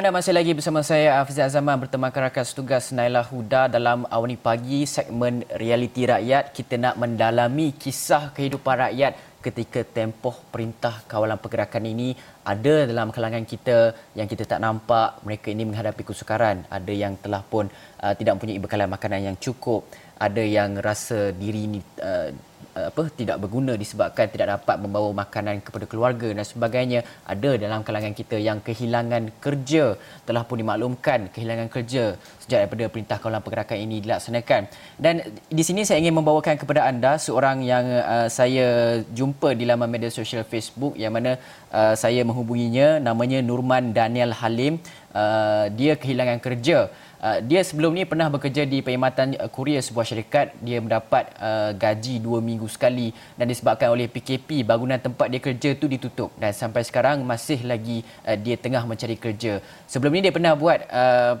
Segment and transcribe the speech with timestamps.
[0.00, 4.88] Anda masih lagi bersama saya Hafiz Azaman bertemankan rakan setugas Naila Huda dalam Awani Pagi
[4.88, 6.56] segmen Realiti Rakyat.
[6.56, 9.12] Kita nak mendalami kisah kehidupan rakyat
[9.44, 12.16] ketika tempoh perintah kawalan pergerakan ini
[12.48, 15.20] ada dalam kalangan kita yang kita tak nampak.
[15.20, 16.64] Mereka ini menghadapi kesukaran.
[16.72, 17.68] Ada yang telah pun
[18.00, 19.84] uh, tidak mempunyai bekalan makanan yang cukup.
[20.16, 22.32] Ada yang rasa diri ini uh,
[22.74, 28.14] apa tidak berguna disebabkan tidak dapat membawa makanan kepada keluarga dan sebagainya ada dalam kalangan
[28.14, 29.98] kita yang kehilangan kerja.
[30.26, 34.62] Telah pun dimaklumkan kehilangan kerja sejak daripada perintah kawalan pergerakan ini dilaksanakan.
[34.98, 35.14] Dan
[35.50, 40.10] di sini saya ingin membawakan kepada anda seorang yang uh, saya jumpa di laman media
[40.10, 41.38] sosial Facebook yang mana
[41.74, 43.02] uh, saya menghubunginya.
[43.02, 44.78] Namanya Nurman Daniel Halim
[45.12, 50.08] uh, dia kehilangan kerja Uh, dia sebelum ni pernah bekerja di perkhidmatan uh, kurier sebuah
[50.08, 50.56] syarikat.
[50.64, 55.76] Dia mendapat uh, gaji dua minggu sekali dan disebabkan oleh PKP bangunan tempat dia kerja
[55.76, 59.60] tu ditutup dan sampai sekarang masih lagi uh, dia tengah mencari kerja.
[59.84, 61.36] Sebelum ni dia pernah buat uh,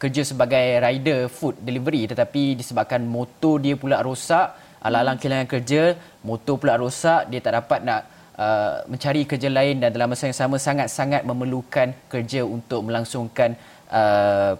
[0.00, 5.92] kerja sebagai rider food delivery tetapi disebabkan motor dia pula rosak, alang-alang kehilangan kerja,
[6.24, 8.00] motor pula rosak, dia tak dapat nak
[8.38, 13.58] uh, mencari kerja lain dan dalam masa yang sama sangat-sangat memerlukan kerja untuk melangsungkan
[13.90, 14.54] uh,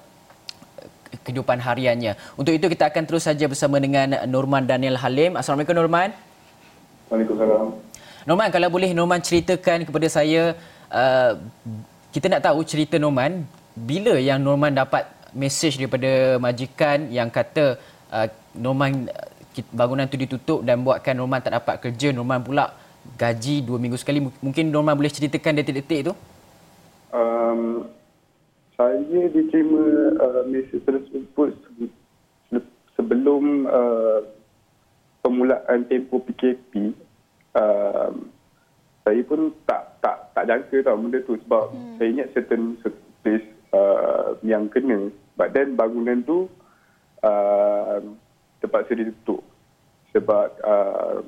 [1.25, 2.13] kehidupan hariannya.
[2.37, 5.39] Untuk itu kita akan terus saja bersama dengan Norman Daniel Halim.
[5.41, 6.13] Assalamualaikum Norman.
[7.09, 7.67] Waalaikumsalam.
[8.29, 10.53] Norman, kalau boleh Norman ceritakan kepada saya
[10.93, 11.33] uh,
[12.13, 17.81] kita nak tahu cerita Norman bila yang Norman dapat mesej daripada majikan yang kata
[18.13, 19.09] uh, Norman
[19.73, 22.77] bangunan tu ditutup dan buatkan Norman tak dapat kerja, Norman pula
[23.17, 24.21] gaji dua minggu sekali.
[24.21, 26.13] Mungkin Norman boleh ceritakan detik-detik itu?
[27.15, 27.89] Um,
[28.77, 31.57] saya diterima uh, mesej tersebut
[32.99, 34.21] sebelum uh,
[35.25, 36.93] permulaan tempoh PKP.
[37.57, 38.13] Uh,
[39.03, 41.97] saya pun tak tak tak jangka tau benda tu sebab hmm.
[41.97, 42.63] saya ingat certain
[43.25, 45.09] place uh, yang kena.
[45.39, 46.51] But then bangunan tu
[47.25, 47.99] uh,
[48.61, 49.41] terpaksa ditutup
[50.13, 51.23] sebab uh,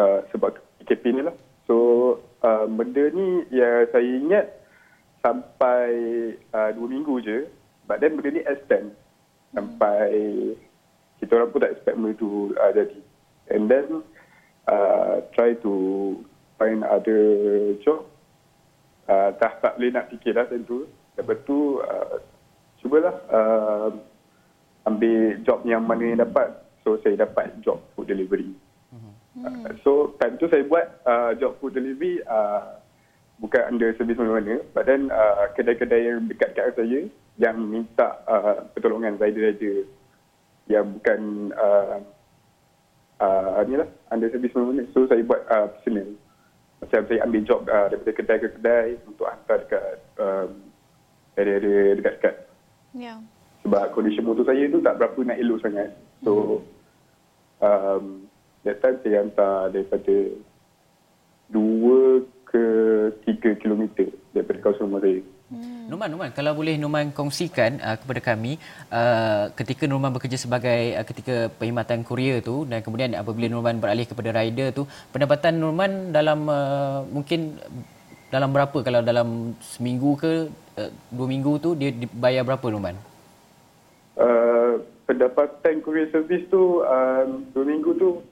[0.00, 1.36] uh, sebab PKP ni lah.
[1.68, 1.76] So
[2.40, 4.46] uh, benda ni ya saya ingat
[5.20, 5.92] sampai
[6.56, 7.44] uh, dua minggu je.
[7.84, 8.96] But then benda ni extend
[9.52, 10.08] sampai
[11.20, 13.00] kita orang pun tak expect benda tu uh, jadi.
[13.50, 13.86] And then
[14.70, 15.72] uh, try to
[16.56, 17.22] find other
[17.84, 18.08] job.
[19.10, 20.86] Uh, tak, tak boleh nak fikir lah tentu.
[21.18, 22.22] Lepas tu uh,
[22.78, 23.90] cubalah uh,
[24.86, 26.62] ambil job yang mana yang dapat.
[26.86, 28.54] So saya dapat job food delivery.
[29.36, 29.46] Hmm.
[29.46, 32.80] Uh, so time tu saya buat uh, job food delivery uh,
[33.38, 34.60] bukan under servis mana-mana.
[34.74, 37.06] But then uh, kedai-kedai yang dekat kat saya
[37.38, 39.86] yang minta uh, pertolongan rider-rider
[40.68, 41.98] yang bukan uh,
[43.22, 44.84] uh, ni lah under servis mana-mana.
[44.92, 46.10] So saya buat uh, personal.
[46.80, 49.84] Macam saya ambil job uh, daripada kedai ke kedai untuk hantar dekat
[50.16, 50.50] um,
[51.36, 52.36] area-area dekat-dekat.
[52.90, 53.22] Yeah.
[53.62, 55.92] sebab kondisi motor saya tu tak berapa nak elok sangat.
[56.24, 56.64] So
[57.60, 58.29] um,
[58.64, 60.16] that time saya hantar daripada
[61.50, 62.64] dua ke
[63.26, 63.82] 3 km
[64.34, 65.22] daripada kawasan rumah saya.
[65.50, 65.90] Hmm.
[65.90, 68.54] Numan, Numan, kalau boleh Numan kongsikan uh, kepada kami
[68.94, 74.06] uh, ketika Numan bekerja sebagai uh, ketika perkhidmatan kurier tu dan kemudian apabila Numan beralih
[74.06, 77.58] kepada rider tu, pendapatan Numan dalam uh, mungkin
[78.30, 80.32] dalam berapa kalau dalam seminggu ke
[80.78, 82.94] uh, dua minggu tu dia dibayar berapa Numan?
[84.14, 84.78] Uh,
[85.10, 88.22] pendapatan kurier servis tu um, dua minggu tu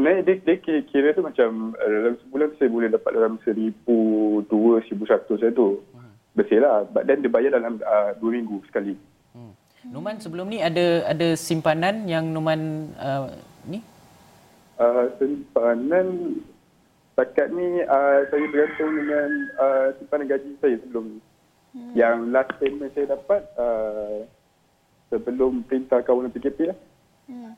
[0.00, 4.00] Sebenarnya dia, dia kira, kira tu macam uh, dalam sebulan saya boleh dapat dalam seribu
[4.48, 5.84] dua, seribu satu saya tu.
[5.92, 6.16] Hmm.
[6.32, 6.88] Bersih lah.
[6.88, 8.96] But then dia bayar dalam uh, dua minggu sekali.
[9.36, 9.52] Hmm.
[9.84, 13.28] Numan sebelum ni ada ada simpanan yang Numan uh,
[13.68, 13.84] ni?
[14.80, 16.40] Uh, simpanan
[17.12, 19.28] setakat ni uh, saya bergantung dengan
[19.60, 21.18] uh, simpanan gaji saya sebelum ni.
[21.76, 21.92] Hmm.
[21.92, 24.24] Yang last payment saya dapat uh,
[25.12, 26.78] sebelum perintah kawalan PKP lah.
[27.28, 27.52] Hmm.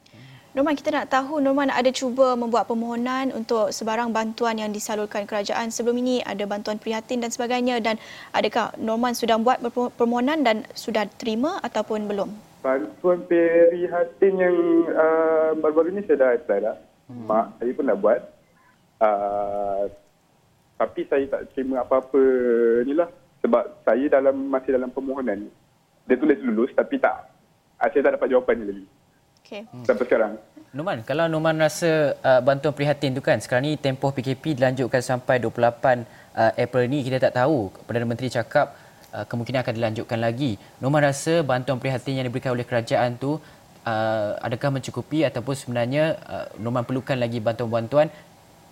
[0.52, 5.72] Norman, kita nak tahu Norman ada cuba membuat permohonan untuk sebarang bantuan yang disalurkan kerajaan.
[5.72, 7.96] Sebelum ini ada bantuan prihatin dan sebagainya dan
[8.36, 9.64] adakah Norman sudah buat
[9.96, 12.28] permohonan dan sudah terima ataupun belum?
[12.60, 14.56] Bantuan prihatin yang
[14.92, 16.76] uh, baru-baru ini saya dah apply dah.
[17.08, 17.24] Hmm.
[17.32, 18.20] Mak saya pun dah buat.
[19.00, 19.84] Uh,
[20.76, 22.20] tapi saya tak terima apa-apa
[22.84, 23.08] ni lah.
[23.40, 25.48] Sebab saya dalam masih dalam permohonan.
[26.04, 27.24] Dia tulis lulus tapi tak.
[27.80, 28.86] Saya tak dapat jawapannya lagi.
[29.42, 29.66] Okay.
[29.68, 29.84] Hmm.
[29.84, 30.32] Sampai sekarang.
[30.72, 35.36] Numan, kalau Numan rasa uh, bantuan prihatin tu kan, sekarang ni tempoh PKP dilanjutkan sampai
[35.36, 37.68] 28 uh, April ni, kita tak tahu.
[37.84, 38.72] Perdana Menteri cakap
[39.12, 40.56] uh, kemungkinan akan dilanjutkan lagi.
[40.80, 46.46] Numan rasa bantuan prihatin yang diberikan oleh kerajaan tu uh, adakah mencukupi ataupun sebenarnya uh,
[46.56, 48.08] Numan perlukan lagi bantuan-bantuan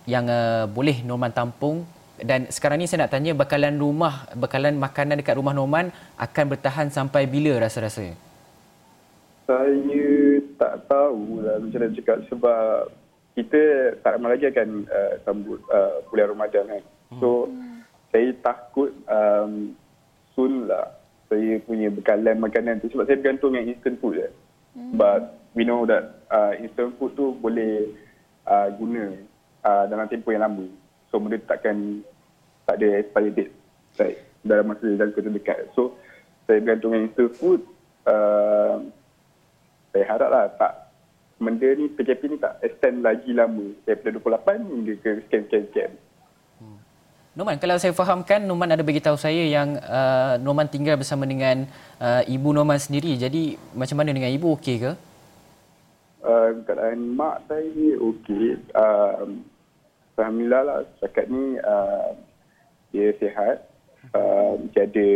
[0.09, 1.85] yang uh, boleh Numan tampung
[2.21, 5.89] Dan sekarang ni saya nak tanya bekalan rumah, bekalan makanan dekat rumah Norman
[6.21, 8.13] akan bertahan sampai bila rasa-rasa?
[9.51, 12.87] Saya tak tahu lah macam mana cakap sebab
[13.35, 13.61] kita
[13.99, 16.83] tak lama lagi akan uh, sambut uh, bulan Ramadan kan.
[17.19, 17.83] So hmm.
[18.15, 19.75] saya takut um,
[20.31, 20.95] soon lah
[21.27, 24.27] saya punya bekalan makanan tu sebab saya bergantung dengan instant food je.
[24.71, 24.95] Hmm.
[24.95, 27.91] But we know that uh, instant food tu boleh
[28.47, 29.19] uh, guna
[29.67, 30.63] uh, dalam tempoh yang lama.
[31.11, 32.07] So benda takkan
[32.63, 33.51] tak ada expiry date
[33.99, 35.59] like, dalam masa jangka terdekat.
[35.75, 35.99] So
[36.47, 37.67] saya bergantung dengan instant food.
[38.07, 38.87] Uh,
[39.91, 40.73] saya haraplah tak
[41.41, 45.91] benda ni PKP ni tak extend lagi lama daripada 28 hingga ke sekian-sekian.
[46.61, 46.77] Hmm.
[47.33, 51.65] Noman, kalau saya fahamkan, Noman ada beritahu saya yang uh, Noman tinggal bersama dengan
[51.97, 53.17] uh, ibu Noman sendiri.
[53.17, 54.91] Jadi, macam mana dengan ibu, okey ke?
[56.21, 58.61] Uh, keadaan mak saya okey.
[58.77, 59.41] Uh,
[60.21, 62.13] Alhamdulillah lah, setakat ni uh,
[62.93, 63.65] dia sihat.
[64.13, 65.09] Uh, dia ada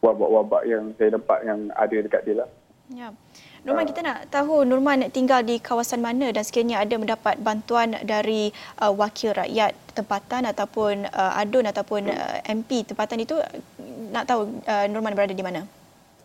[0.00, 2.50] wabak-wabak yang saya nampak yang ada dekat dia lah.
[2.90, 3.14] Ya.
[3.60, 8.48] Nurman, kita nak tahu Nurman tinggal di kawasan mana dan sekiranya ada mendapat bantuan dari
[8.80, 13.36] uh, wakil rakyat tempatan ataupun uh, ADUN ataupun uh, MP tempatan itu,
[14.10, 15.68] nak tahu uh, Nurman berada di mana?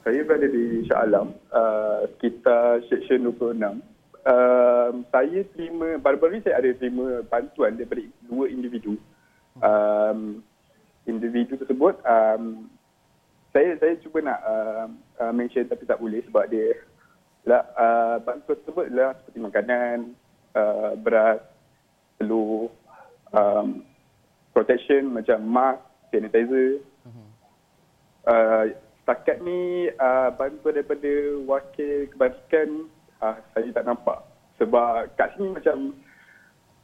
[0.08, 3.84] Saya berada di Shah Alam, uh, sekitar Seksyen 26.
[4.26, 8.96] Uh, saya terima, baru-baru saya ada terima bantuan daripada dua individu.
[9.60, 10.40] Um,
[11.04, 12.72] individu tersebut um,
[13.56, 14.86] saya saya cuba nak uh,
[15.24, 16.76] uh, mention tapi tak boleh sebab dia
[17.48, 19.98] lah uh, bantuan tersebut adalah seperti makanan,
[20.58, 21.40] uh, beras,
[22.18, 22.74] telur,
[23.32, 23.86] um,
[24.50, 25.80] protection macam mask,
[26.10, 26.82] sanitizer.
[27.06, 27.28] Uh-huh.
[28.26, 28.64] Uh,
[29.06, 31.14] setakat ni uh, bantuan daripada
[31.46, 32.90] wakil kebajikan
[33.22, 34.26] uh, saya tak nampak
[34.58, 35.94] sebab kat sini macam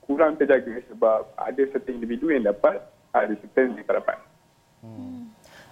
[0.06, 2.78] kurang terjaga sebab ada certain individu yang dapat,
[3.18, 4.18] ada certain yang tak dapat.
[4.86, 5.21] Hmm.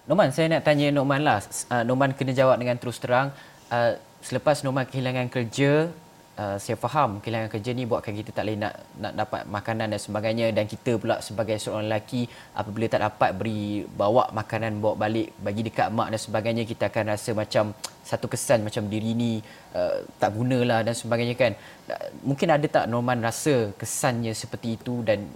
[0.10, 1.38] Noman, saya nak tanya Noman lah.
[1.70, 3.30] Uh, Noman kena jawab dengan terus terang.
[3.70, 3.94] Uh,
[4.26, 5.86] selepas Noman kehilangan kerja,
[6.34, 10.02] uh, saya faham kehilangan kerja ni buatkan kita tak boleh nak, nak dapat makanan dan
[10.02, 10.50] sebagainya.
[10.50, 12.26] Dan kita pula sebagai seorang lelaki,
[12.58, 17.14] apabila tak dapat beri bawa makanan bawa balik bagi dekat mak dan sebagainya, kita akan
[17.14, 19.38] rasa macam satu kesan macam diri ni
[19.78, 21.54] uh, tak gunalah dan sebagainya kan.
[21.86, 25.30] Uh, mungkin ada tak Norman rasa kesannya seperti itu dan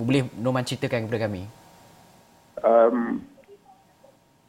[0.00, 1.44] boleh Norman ceritakan kepada kami?
[2.64, 3.20] Um,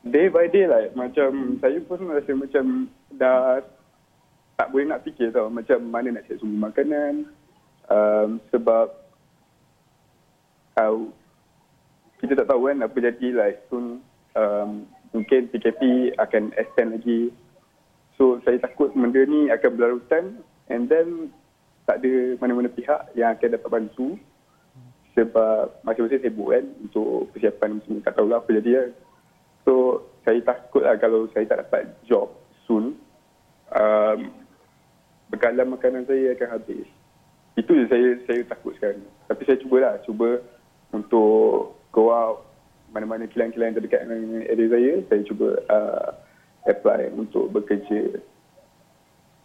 [0.05, 0.89] day by day lah.
[0.97, 3.61] Macam saya pun rasa macam dah
[4.57, 7.29] tak boleh nak fikir tau macam mana nak cek sumber makanan.
[7.91, 8.87] Um, sebab
[10.79, 10.97] uh,
[12.21, 13.99] kita tak tahu kan apa jadi like soon
[14.37, 17.33] um, mungkin PKP akan extend lagi.
[18.15, 21.33] So saya takut benda ni akan berlarutan and then
[21.89, 24.07] tak ada mana-mana pihak yang akan dapat bantu.
[25.11, 28.89] Sebab masing-masing sibuk kan untuk persiapan ni tak tahulah apa jadi kan.
[29.71, 32.27] So saya takut lah kalau saya tak dapat job
[32.67, 32.99] soon,
[33.71, 34.19] um,
[35.31, 36.83] bekalan makanan saya akan habis.
[37.55, 39.07] Itu je saya saya takut sekarang.
[39.31, 40.43] Tapi saya cubalah, cuba
[40.91, 42.43] untuk go out
[42.91, 46.19] mana-mana kilang-kilang terdekat dengan area saya, saya cuba uh,
[46.67, 48.19] apply untuk bekerja.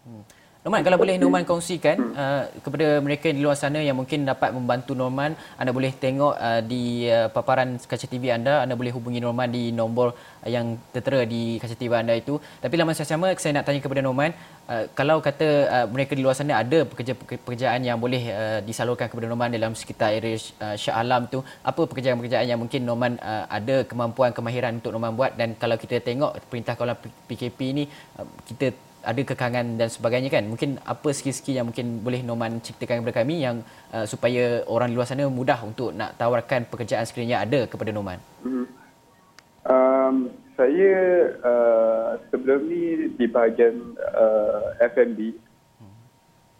[0.02, 0.26] Hmm.
[0.66, 4.98] Norman, kalau boleh Norman kongsikan uh, kepada mereka di luar sana yang mungkin dapat membantu
[4.98, 9.46] Norman, anda boleh tengok uh, di uh, paparan kaca TV anda, anda boleh hubungi Norman
[9.46, 12.42] di nombor uh, yang tertera di kaca TV anda itu.
[12.58, 14.34] Tapi dalam masa sama, saya nak tanya kepada Norman,
[14.66, 19.30] uh, kalau kata uh, mereka di luar sana ada pekerja-pekerjaan yang boleh uh, disalurkan kepada
[19.30, 23.86] Norman dalam sekitar area uh, Shah Alam tu, apa pekerjaan-pekerjaan yang mungkin Norman uh, ada
[23.86, 25.38] kemampuan, kemahiran untuk Norman buat?
[25.38, 26.98] Dan kalau kita tengok perintah kawalan
[27.30, 27.86] PKP ini,
[28.18, 28.74] uh, kita
[29.06, 30.44] ada kekangan dan sebagainya kan?
[30.50, 33.62] Mungkin apa skill-skill yang mungkin boleh Norman ceritakan kepada kami yang
[33.94, 38.18] uh, supaya orang di luar sana mudah untuk nak tawarkan pekerjaan sekiranya ada kepada Norman
[38.42, 38.66] hmm.
[39.68, 40.16] um,
[40.56, 40.94] saya
[41.44, 45.36] uh, sebelum ni di bahagian uh, F&B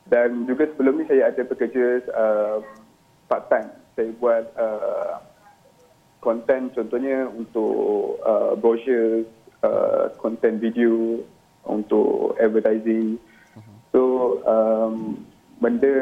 [0.07, 2.59] dan juga sebelum ni saya ada bekerja uh,
[3.27, 5.19] part time saya buat uh,
[6.21, 9.25] content contohnya untuk uh, brochure
[9.65, 10.13] uh,
[10.61, 11.23] video
[11.67, 13.19] untuk advertising.
[13.91, 15.27] So um,
[15.61, 15.95] benda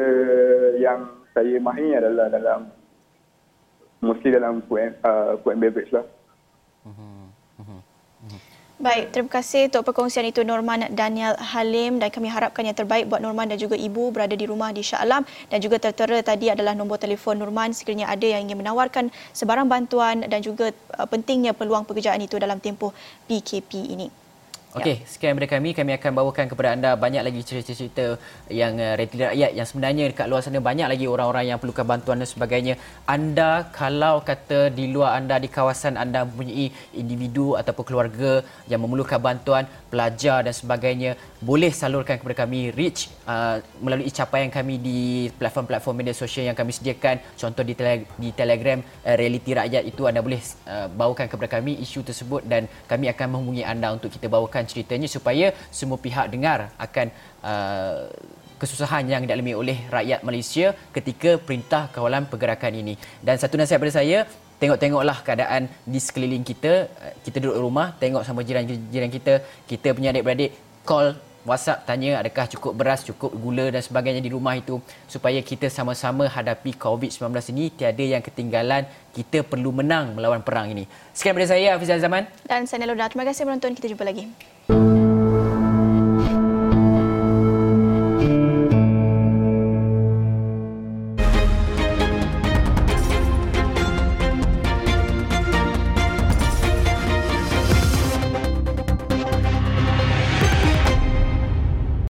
[0.79, 2.59] yang saya mahir adalah dalam
[3.99, 6.05] mesti dalam food and, uh, food and beverage lah.
[8.75, 13.23] Baik, terima kasih untuk perkongsian itu Norman Daniel Halim dan kami harapkan yang terbaik buat
[13.23, 16.75] Norman dan juga ibu berada di rumah di Shah Alam dan juga tertera tadi adalah
[16.75, 21.87] nombor telefon Norman sekiranya ada yang ingin menawarkan sebarang bantuan dan juga uh, pentingnya peluang
[21.87, 22.91] pekerjaan itu dalam tempoh
[23.31, 24.24] PKP ini.
[24.75, 25.07] Okey, ya.
[25.07, 25.69] sekian daripada kami.
[25.71, 28.19] Kami akan bawakan kepada anda banyak lagi cerita-cerita
[28.51, 32.27] yang uh, rakyat yang sebenarnya dekat luar sana banyak lagi orang-orang yang perlukan bantuan dan
[32.27, 32.75] sebagainya.
[33.07, 39.15] Anda kalau kata di luar anda di kawasan anda mempunyai individu ataupun keluarga yang memerlukan
[39.15, 46.03] bantuan, pelajar dan sebagainya, boleh salurkan kepada kami reach uh, melalui capaian kami di platform-platform
[46.03, 47.23] media sosial yang kami sediakan.
[47.39, 51.79] Contoh di, tele- di Telegram uh, Realiti Rakyat itu anda boleh uh, bawakan kepada kami
[51.79, 56.73] isu tersebut dan kami akan menghubungi anda untuk kita bawakan ceritanya supaya semua pihak dengar
[56.85, 57.07] akan
[57.41, 58.09] uh,
[58.61, 62.93] kesusahan yang dialami oleh rakyat Malaysia ketika perintah kawalan pergerakan ini.
[63.19, 64.19] Dan satu nasihat pada saya,
[64.61, 66.73] tengok-tengoklah keadaan di sekeliling kita.
[66.87, 69.33] Uh, kita duduk rumah, tengok sama jiran-jiran kita,
[69.67, 70.51] kita punya adik-beradik,
[70.87, 75.69] call WhatsApp tanya adakah cukup beras, cukup gula dan sebagainya di rumah itu supaya kita
[75.69, 80.89] sama-sama hadapi COVID-19 ini tiada yang ketinggalan kita perlu menang melawan perang ini.
[81.13, 83.07] Sekian daripada saya Hafiz Zaman dan saya Neloda.
[83.07, 83.77] Terima kasih menonton.
[83.77, 84.25] Kita jumpa lagi.